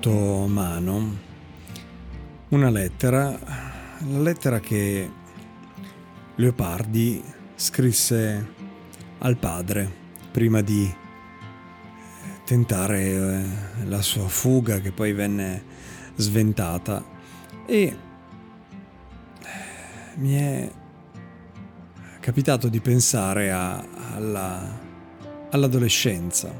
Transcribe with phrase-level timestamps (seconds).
[0.00, 1.18] sotto mano
[2.48, 3.38] una lettera,
[3.98, 5.10] la lettera che
[6.36, 7.22] Leopardi
[7.54, 8.54] scrisse
[9.18, 9.92] al padre
[10.30, 10.90] prima di
[12.46, 13.44] tentare eh,
[13.84, 15.64] la sua fuga che poi venne
[16.16, 17.04] sventata.
[17.66, 17.96] E
[20.14, 20.70] mi è
[22.20, 24.80] capitato di pensare a, alla,
[25.50, 26.50] all'adolescenza,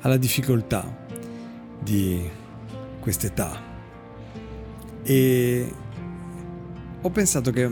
[0.00, 1.02] alla difficoltà
[1.78, 2.42] di
[3.04, 3.60] quest'età.
[5.02, 5.74] E
[7.02, 7.70] ho pensato che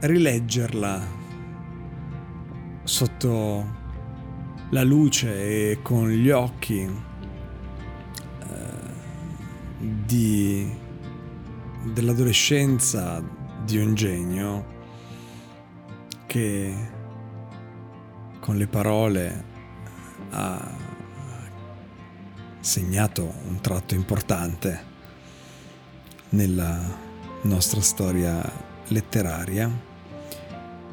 [0.00, 1.00] rileggerla
[2.82, 3.82] sotto
[4.70, 6.90] la luce e con gli occhi eh,
[9.78, 10.68] di,
[11.92, 13.22] dell'adolescenza
[13.64, 14.72] di un genio
[16.26, 16.74] che
[18.40, 19.44] con le parole
[20.30, 20.93] ha
[22.64, 24.92] segnato un tratto importante
[26.30, 26.80] nella
[27.42, 28.42] nostra storia
[28.88, 29.70] letteraria,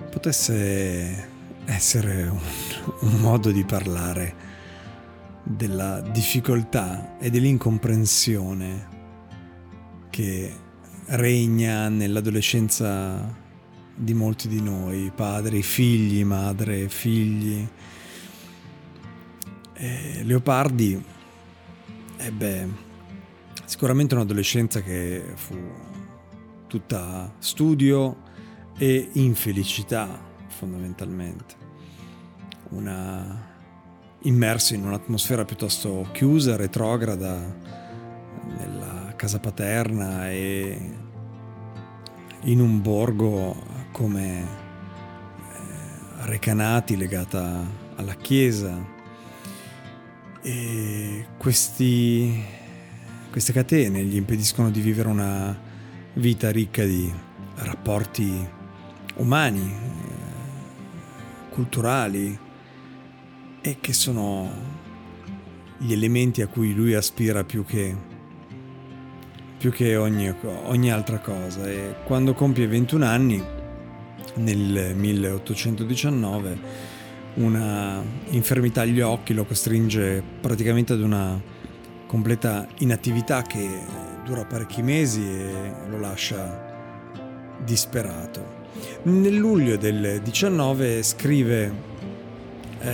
[0.09, 1.29] potesse
[1.63, 2.39] essere un,
[2.99, 4.35] un modo di parlare
[5.43, 8.87] della difficoltà e dell'incomprensione
[10.09, 10.53] che
[11.05, 13.33] regna nell'adolescenza
[13.95, 17.65] di molti di noi, padri, figli, madre, figli.
[19.73, 21.19] E Leopardi
[22.21, 22.67] ebbe
[23.65, 25.55] sicuramente un'adolescenza che fu
[26.67, 28.29] tutta studio
[28.77, 30.07] e infelicità
[30.47, 31.55] fondamentalmente.
[32.69, 33.49] Una
[34.23, 37.39] immerso in un'atmosfera piuttosto chiusa, retrograda
[38.57, 40.97] nella casa paterna e
[42.41, 43.55] in un borgo
[43.91, 44.45] come eh,
[46.25, 47.65] Recanati legata
[47.95, 48.99] alla chiesa
[50.41, 52.43] e questi,
[53.29, 55.59] queste catene gli impediscono di vivere una
[56.13, 57.11] vita ricca di
[57.55, 58.47] rapporti
[59.15, 59.73] umani,
[61.49, 62.37] culturali
[63.61, 64.79] e che sono
[65.77, 67.95] gli elementi a cui lui aspira più che,
[69.57, 70.33] più che ogni,
[70.65, 71.67] ogni altra cosa.
[71.69, 73.43] E quando compie 21 anni,
[74.35, 76.59] nel 1819,
[77.35, 81.39] una infermità agli occhi lo costringe praticamente ad una
[82.05, 83.69] completa inattività che
[84.25, 86.69] dura parecchi mesi e lo lascia
[87.63, 88.59] disperato.
[89.03, 91.73] Nel luglio del 19 scrive
[92.79, 92.89] eh,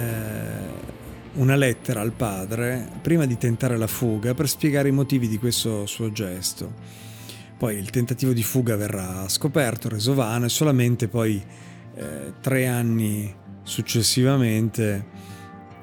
[1.33, 5.85] una lettera al padre prima di tentare la fuga per spiegare i motivi di questo
[5.85, 6.73] suo gesto.
[7.57, 11.43] Poi il tentativo di fuga verrà scoperto, reso vano e solamente poi
[11.95, 13.33] eh, tre anni
[13.67, 15.05] Successivamente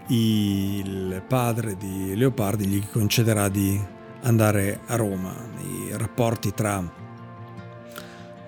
[0.06, 3.78] il padre di Leopardi gli concederà di
[4.22, 5.34] andare a Roma.
[5.60, 6.82] I rapporti tra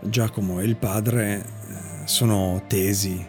[0.01, 1.45] Giacomo e il padre eh,
[2.07, 3.25] sono tesi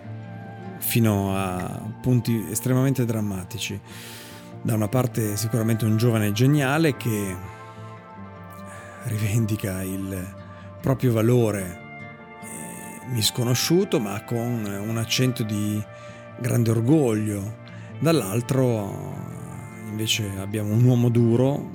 [0.77, 3.77] fino a punti estremamente drammatici.
[4.61, 7.35] Da una parte sicuramente un giovane geniale che
[9.03, 10.35] rivendica il
[10.79, 11.79] proprio valore
[12.41, 15.83] eh, misconosciuto ma con un accento di
[16.39, 17.65] grande orgoglio.
[17.99, 19.15] Dall'altro
[19.89, 21.69] invece abbiamo un uomo duro,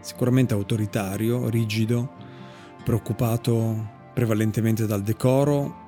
[0.00, 2.12] sicuramente autoritario, rigido,
[2.84, 5.84] preoccupato prevalentemente dal decoro,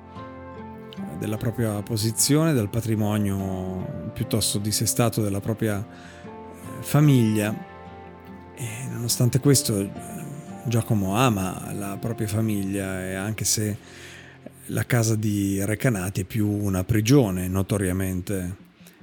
[1.17, 7.55] della propria posizione, dal patrimonio piuttosto dissestato della propria eh, famiglia.
[8.55, 9.89] E nonostante questo
[10.65, 13.77] Giacomo ama la propria famiglia e anche se
[14.71, 18.55] la casa di Recanati è più una prigione, notoriamente,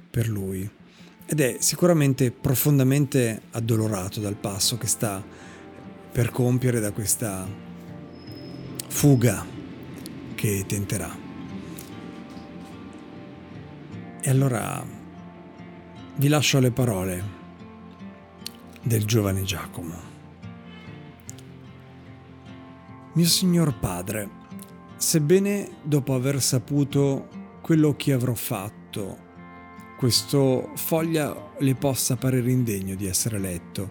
[0.09, 0.69] per lui.
[1.29, 5.21] ed è sicuramente profondamente addolorato dal passo che sta
[6.09, 7.45] per compiere da questa
[8.87, 9.45] fuga
[10.35, 11.13] che tenterà.
[14.21, 14.85] E allora
[16.15, 17.23] vi lascio le parole
[18.83, 19.95] del giovane Giacomo.
[23.11, 24.36] Mio signor padre,
[24.97, 27.27] sebbene dopo aver saputo
[27.61, 29.25] quello che avrò fatto,
[29.97, 33.89] questo foglia le possa parere indegno di essere letto.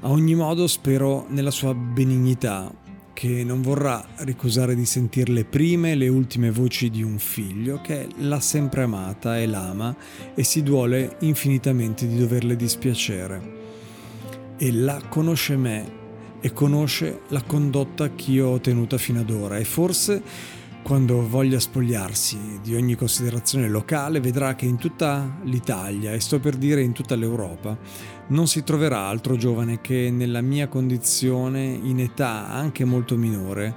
[0.00, 2.72] A ogni modo spero nella sua benignità
[3.12, 7.80] che non vorrà ricusare di sentire le prime e le ultime voci di un figlio
[7.80, 9.96] che l'ha sempre amata e l'ama
[10.34, 13.56] e si duole infinitamente di doverle dispiacere.
[14.56, 15.97] Ella conosce me
[16.40, 19.58] e conosce la condotta che io ho tenuta fino ad ora.
[19.58, 20.22] E forse
[20.82, 26.56] quando voglia spogliarsi di ogni considerazione locale, vedrà che in tutta l'Italia, e sto per
[26.56, 27.76] dire in tutta l'Europa,
[28.28, 33.74] non si troverà altro giovane che nella mia condizione, in età anche molto minore,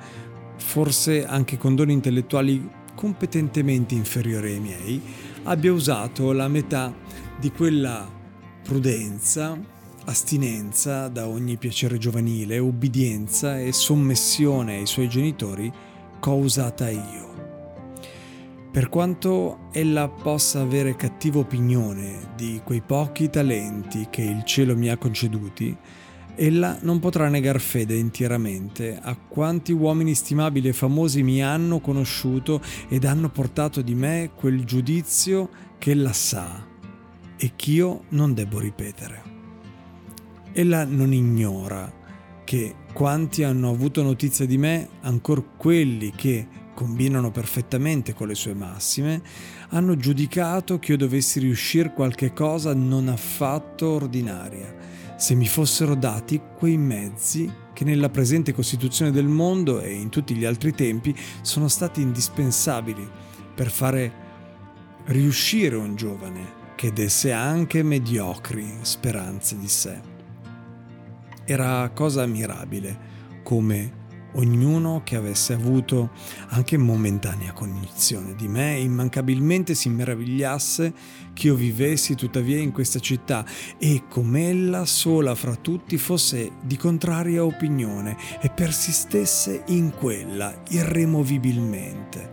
[0.55, 5.01] forse anche con doni intellettuali competentemente inferiori ai miei,
[5.43, 6.93] abbia usato la metà
[7.37, 8.07] di quella
[8.63, 9.59] prudenza,
[10.05, 15.71] astinenza da ogni piacere giovanile, ubbidienza e sommessione ai suoi genitori
[16.29, 17.29] usata io.
[18.71, 24.89] Per quanto ella possa avere cattiva opinione di quei pochi talenti che il cielo mi
[24.89, 25.75] ha conceduti,
[26.35, 32.61] ella non potrà negar fede intieramente a quanti uomini stimabili e famosi mi hanno conosciuto
[32.87, 36.65] ed hanno portato di me quel giudizio che ella sa
[37.35, 39.30] e ch'io non debbo ripetere.
[40.53, 41.89] Ella non ignora
[42.43, 48.53] che quanti hanno avuto notizia di me, ancor quelli che combinano perfettamente con le sue
[48.53, 49.21] massime,
[49.69, 54.75] hanno giudicato che io dovessi riuscire qualche cosa non affatto ordinaria,
[55.15, 60.35] se mi fossero dati quei mezzi che nella presente costituzione del mondo e in tutti
[60.35, 63.07] gli altri tempi sono stati indispensabili
[63.55, 64.13] per fare
[65.05, 70.10] riuscire un giovane che desse anche mediocri speranze di sé.
[71.51, 72.97] Era cosa ammirabile
[73.43, 73.99] come
[74.35, 76.11] ognuno che avesse avuto
[76.47, 80.93] anche momentanea cognizione di me immancabilmente si meravigliasse
[81.33, 83.45] che io vivessi tuttavia in questa città
[83.77, 92.31] e com'ella sola fra tutti fosse di contraria opinione e persistesse in quella irremovibilmente.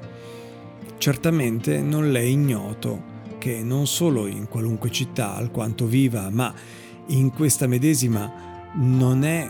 [0.96, 3.02] Certamente non le è ignoto
[3.38, 6.54] che non solo in qualunque città alquanto viva, ma
[7.08, 9.48] in questa medesima non è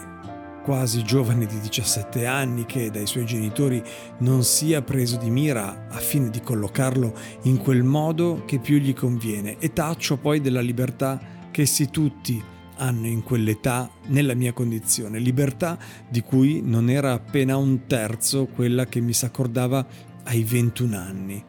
[0.62, 3.82] quasi giovane di 17 anni che dai suoi genitori
[4.19, 8.93] non sia preso di mira a fine di collocarlo in quel modo che più gli
[8.93, 11.19] conviene e taccio poi della libertà
[11.50, 12.43] che essi tutti
[12.76, 15.79] hanno in quell'età nella mia condizione, libertà
[16.09, 19.87] di cui non era appena un terzo quella che mi s'accordava
[20.25, 21.44] ai 21 anni.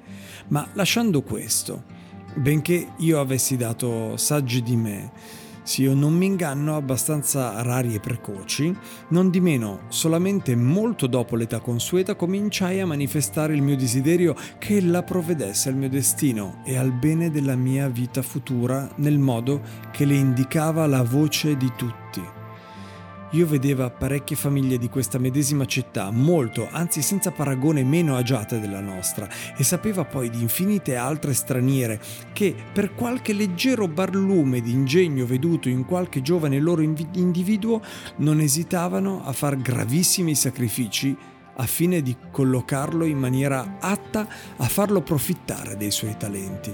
[0.48, 1.84] Ma lasciando questo,
[2.36, 5.12] benché io avessi dato saggi di me,
[5.70, 8.76] se io non mi inganno, abbastanza rari e precoci,
[9.10, 14.78] non di meno, solamente molto dopo l'età consueta cominciai a manifestare il mio desiderio che
[14.78, 19.62] ella provvedesse al mio destino e al bene della mia vita futura nel modo
[19.92, 22.39] che le indicava la voce di tutti.
[23.34, 28.80] Io vedeva parecchie famiglie di questa medesima città, molto, anzi senza paragone meno agiate della
[28.80, 32.02] nostra, e sapeva poi di infinite altre straniere
[32.34, 37.82] che, per qualche leggero barlume di ingegno veduto in qualche giovane loro individuo,
[38.18, 41.16] non esitavano a far gravissimi sacrifici
[41.56, 46.74] a fine di collocarlo in maniera atta a farlo profittare dei suoi talenti.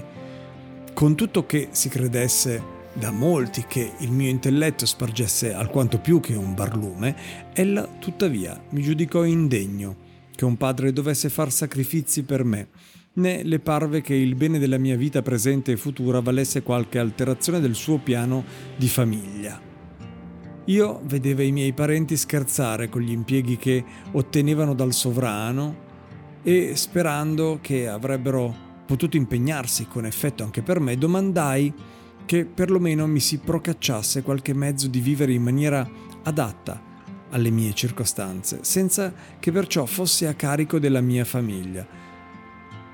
[0.94, 6.34] Con tutto che si credesse da molti che il mio intelletto spargesse alquanto più che
[6.34, 7.14] un barlume,
[7.52, 12.68] ella tuttavia mi giudicò indegno che un padre dovesse far sacrifici per me,
[13.14, 17.60] né le parve che il bene della mia vita presente e futura valesse qualche alterazione
[17.60, 18.44] del suo piano
[18.76, 19.60] di famiglia.
[20.66, 25.84] Io vedevo i miei parenti scherzare con gli impieghi che ottenevano dal sovrano
[26.42, 31.72] e sperando che avrebbero potuto impegnarsi con effetto anche per me, domandai
[32.26, 35.88] che perlomeno mi si procacciasse qualche mezzo di vivere in maniera
[36.24, 36.82] adatta
[37.30, 41.86] alle mie circostanze, senza che perciò fosse a carico della mia famiglia.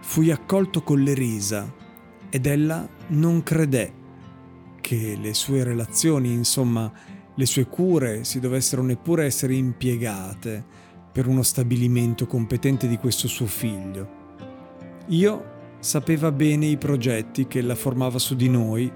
[0.01, 1.73] Fui accolto con le risa
[2.29, 4.01] ed ella non credé
[4.81, 6.93] che le sue relazioni, insomma,
[7.35, 10.65] le sue cure si dovessero neppure essere impiegate
[11.13, 14.21] per uno stabilimento competente di questo suo figlio.
[15.09, 18.91] Io sapeva bene i progetti che ella formava su di noi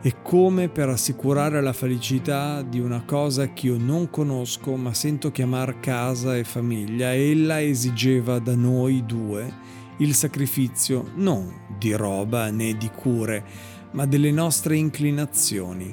[0.00, 5.30] e come per assicurare la felicità di una cosa che io non conosco ma sento
[5.30, 9.52] chiamar casa e famiglia, ella esigeva da noi due
[9.98, 13.44] il sacrificio non di roba né di cure,
[13.92, 15.92] ma delle nostre inclinazioni,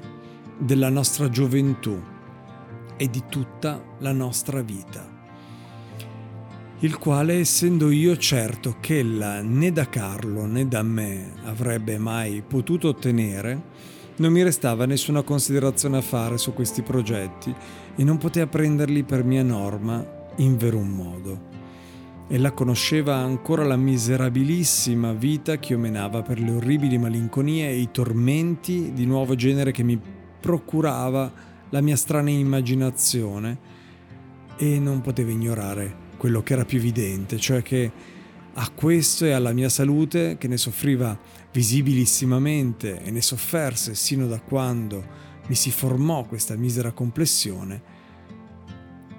[0.58, 2.02] della nostra gioventù
[2.96, 5.09] e di tutta la nostra vita.
[6.82, 12.42] Il quale, essendo io certo che ella né da Carlo né da me avrebbe mai
[12.42, 13.62] potuto ottenere,
[14.16, 17.54] non mi restava nessuna considerazione a fare su questi progetti
[17.98, 20.06] e non poteva prenderli per mia norma
[20.38, 21.48] in verum modo.
[22.30, 27.90] Ella conosceva ancora la miserabilissima vita che io menava per le orribili malinconie e i
[27.92, 30.00] tormenti di nuovo genere che mi
[30.40, 31.30] procurava
[31.72, 33.58] la mia strana immaginazione
[34.56, 37.92] e non poteva ignorare quello che era più evidente, cioè che
[38.54, 41.18] a questo e alla mia salute, che ne soffriva
[41.52, 45.04] visibilissimamente e ne sofferse sino da quando
[45.48, 47.82] mi si formò questa misera complessione,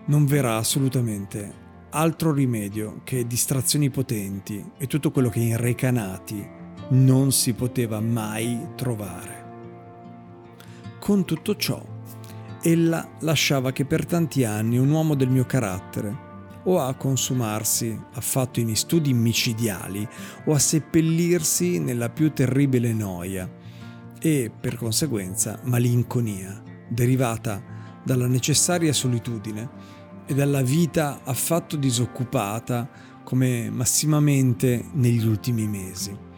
[0.04, 6.47] non verrà assolutamente altro rimedio che distrazioni potenti e tutto quello che in recanati
[6.90, 9.49] non si poteva mai trovare.
[10.99, 11.83] Con tutto ciò,
[12.62, 16.28] ella lasciava che per tanti anni un uomo del mio carattere,
[16.64, 20.07] o a consumarsi affatto in studi micidiali
[20.45, 23.49] o a seppellirsi nella più terribile noia
[24.21, 27.62] e, per conseguenza, malinconia, derivata
[28.05, 29.69] dalla necessaria solitudine
[30.26, 32.88] e dalla vita affatto disoccupata
[33.25, 36.29] come massimamente negli ultimi mesi.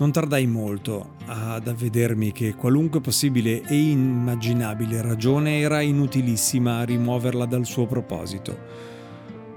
[0.00, 7.46] Non tardai molto ad avvedermi che qualunque possibile e immaginabile ragione era inutilissima a rimuoverla
[7.46, 8.87] dal suo proposito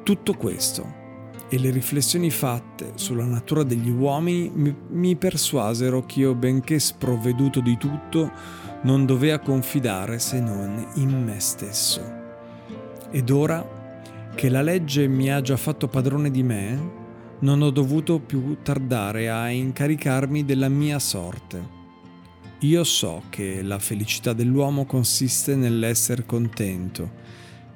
[0.03, 0.99] tutto questo
[1.49, 7.77] e le riflessioni fatte sulla natura degli uomini mi, persuasero che io, benché sprovveduto di
[7.77, 8.31] tutto,
[8.83, 12.01] non dovea confidare se non in me stesso.
[13.11, 13.67] Ed ora
[14.33, 16.99] che la legge mi ha già fatto padrone di me,
[17.39, 21.79] non ho dovuto più tardare a incaricarmi della mia sorte.
[22.59, 27.31] Io so che la felicità dell'uomo consiste nell'essere contento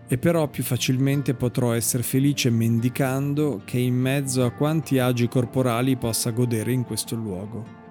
[0.07, 5.95] e però più facilmente potrò essere felice mendicando che in mezzo a quanti agi corporali
[5.95, 7.83] possa godere in questo luogo.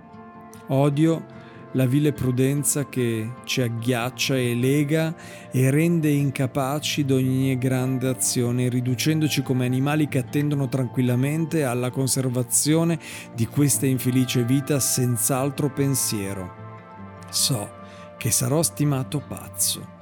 [0.69, 1.43] Odio
[1.73, 5.15] la vile prudenza che ci agghiaccia e lega
[5.51, 12.99] e rende incapaci d'ogni grande azione, riducendoci come animali che attendono tranquillamente alla conservazione
[13.35, 16.63] di questa infelice vita senz'altro pensiero.
[17.31, 17.83] So
[18.17, 19.94] che sarò stimato pazzo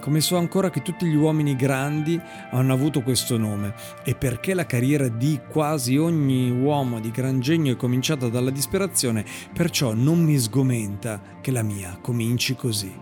[0.00, 3.74] come so ancora che tutti gli uomini grandi hanno avuto questo nome
[4.04, 9.24] e perché la carriera di quasi ogni uomo di gran genio è cominciata dalla disperazione,
[9.52, 12.92] perciò non mi sgomenta che la mia cominci così.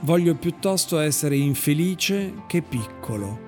[0.00, 3.44] Voglio piuttosto essere infelice che piccolo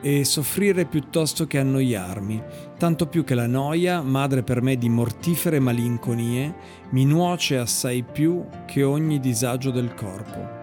[0.00, 2.42] e soffrire piuttosto che annoiarmi,
[2.76, 6.54] tanto più che la noia, madre per me di mortifere malinconie,
[6.90, 10.61] mi nuoce assai più che ogni disagio del corpo.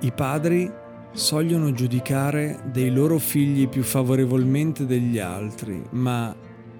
[0.00, 0.70] I padri
[1.12, 6.34] sogliono giudicare dei loro figli più favorevolmente degli altri, ma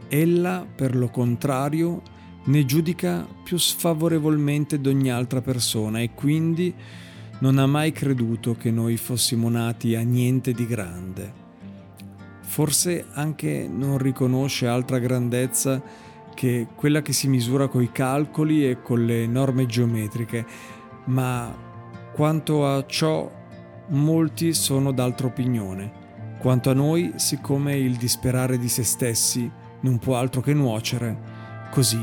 [0.09, 2.03] ella, per lo contrario,
[2.45, 6.73] ne giudica più sfavorevolmente d'ogni altra persona e quindi
[7.39, 11.45] non ha mai creduto che noi fossimo nati a niente di grande.
[12.43, 15.83] Forse anche non riconosce altra grandezza
[16.35, 20.47] che quella che si misura coi calcoli e con le norme geometriche,
[21.07, 21.66] ma
[22.17, 23.31] quanto a ciò
[23.89, 26.05] molti sono d'altra opinione.
[26.39, 32.01] Quanto a noi, siccome il disperare di se stessi non può altro che nuocere, così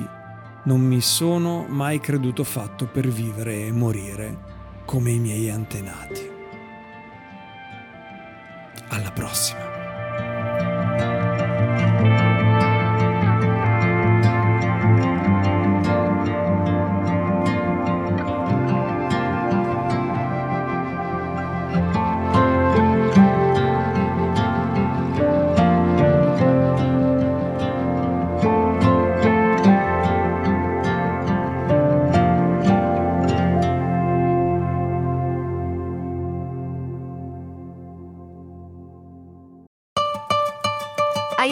[0.65, 4.37] non mi sono mai creduto fatto per vivere e morire
[4.85, 6.29] come i miei antenati.
[8.89, 9.62] Alla prossima.